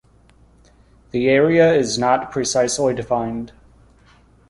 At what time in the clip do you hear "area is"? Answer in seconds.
1.29-1.99